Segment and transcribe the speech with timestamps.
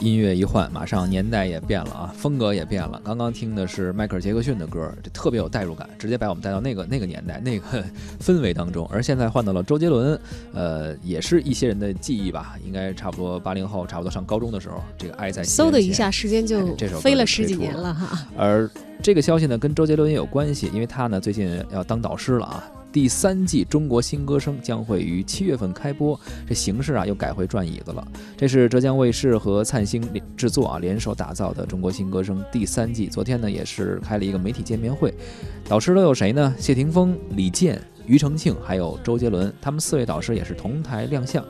[0.00, 3.00] 音乐一换，马上年代也变了啊，风格也变了。
[3.04, 7.84] 刚刚听的是迈克尔·杰克逊的歌，这特别有代入感，直接把我们带到那个那个年代、那个
[8.20, 8.88] 氛围当中。
[8.90, 10.18] 而现在换到了周杰伦，
[10.54, 18.26] 呃，也是一些人的记忆吧，应该差不多八零后，差不多上高中的时候，这个《爱在嗖的一下，时间就飞了十几年了哈。
[18.36, 18.68] 而
[19.02, 22.70] 这个消息呢，跟周杰伦也有关系，因为他呢最近要当导师了啊。
[22.92, 28.06] 第三季《中国新歌声》将会于七月份开播，这形式啊又改回转椅子了。
[28.36, 30.02] 这是浙江卫视和灿星
[30.36, 33.06] 制作啊联手打造的《中国新歌声》第三季。
[33.06, 35.14] 昨天呢也是开了一个媒体见面会，
[35.68, 36.52] 导师都有谁呢？
[36.58, 41.44] 谢霆锋、李健、庾澄庆，还有周杰伦，他们四位导师也是同台亮相。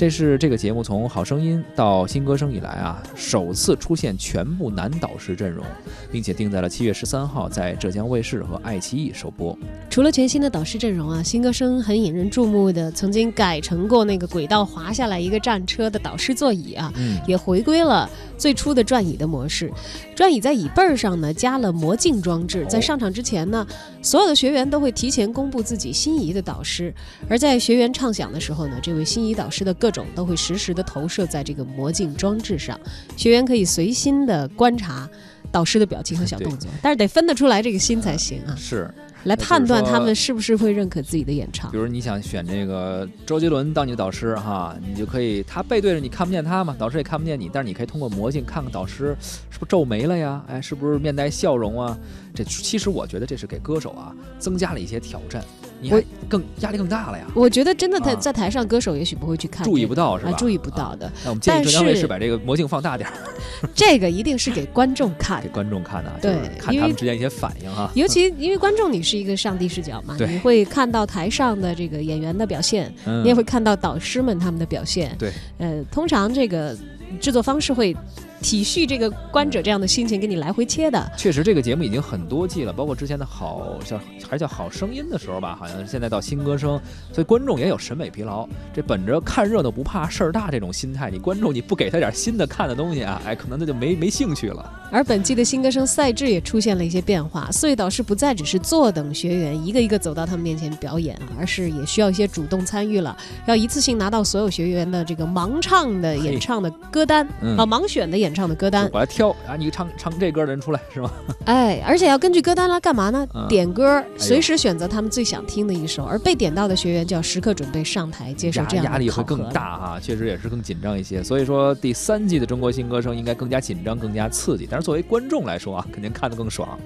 [0.00, 5.62] 这是这个节目从《好声音》到《新歌声》以来啊，首次出现全部男导师阵容，
[6.10, 9.54] 并且定在了七月十三号在浙江卫视和爱奇艺首播。
[9.90, 16.92] 除了全新的导师阵容啊，《新歌声》很引人注目的，曾经改成过那个轨道滑下来一个战车的导师座椅啊，
[17.26, 19.68] 也回归了最初的转椅的模式。
[20.14, 23.66] 转椅在椅背上呢加了魔镜装置，在上场之前呢，
[24.00, 26.94] 所有的学员都会提前公布自己心仪的导师，
[27.28, 32.78] 而在学员唱响的时候呢，这位心仪导师的各种都会实时的投射在这个魔镜装置上，
[33.16, 35.10] 学员可以随心的观察
[35.50, 38.54] 导师的表情和小动作，但是得分得出来这个心才行啊。
[38.56, 38.88] 是。
[39.24, 41.70] 来判断他们是不是会认可自己的演唱。
[41.70, 49.16] 比如你想选这个周杰伦当你的导师哈，你就可以他背对着你看不见他嘛，导师也看不见你，但是你可以通过魔镜看看导师
[49.50, 50.42] 是不是皱眉了呀？
[50.48, 51.98] 哎，是不是面带笑容啊？
[52.34, 55.44] 这其实我觉得这是给歌手啊增加了一些挑战。
[55.80, 57.26] 你会更压力更大了呀！
[57.34, 60.32] 我觉得真的，在在台上，歌手也许不会去看，注意不到是吧？
[60.32, 61.10] 注意不到的。
[61.24, 63.14] 那我们建议浙江卫视把这个魔镜放大点儿。
[63.74, 67.90] 这个一定是给观众看， 给观众看的，对，看他们之间一些反应啊。
[67.94, 72.92] 尤其因为观众你是一个上帝视角嘛，你会看到台上的这个演员的表现，
[73.22, 75.16] 你也会看到导师们他们的表现。
[75.18, 76.76] 对，呃，通常这个
[77.20, 77.96] 制作方式会。
[78.42, 81.12] 体恤这个观者这样的心情，给你来回切的。
[81.16, 86.80] 确实，这个节目已经很多季了，包括之前的好像还叫好声音的时候吧，好像现在到新歌声，
[87.12, 88.48] 所以观众也有审美疲劳。
[88.74, 94.64] 这本着看热闹不怕事儿大这种心态，你观众你不给他点新的看的东西啊，哎， 可能他就没没兴趣了。
[94.90, 103.14] 而本季的新歌声赛制也出现了一些变化，四位导师不再只是坐等学员一个一个走到他们面前表演，而是也需要一些主动参与了，
[103.46, 107.24] 要一次性拿到所有学员的这个盲唱的演唱的歌单
[107.58, 108.29] 啊，盲选的演。
[108.34, 109.56] 唱的歌单，我来挑啊！
[109.58, 111.10] 你唱唱这歌的人出来是吗？
[111.44, 113.26] 哎，而且要根据歌单来干嘛呢？
[113.48, 116.04] 点歌，随时选择他们最想听的一首。
[116.04, 121.22] 而被点到的学员就要时刻准备上台接受这样的压力会更大哈，确实也是更紧张一些。
[121.22, 124.66] 所以说第三季的中国新歌声应该更加紧张、更加刺激。
[124.70, 126.78] 但是作为观众来说啊，肯定看得更爽。